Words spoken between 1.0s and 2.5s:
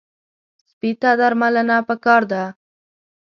ته درملنه پکار ده.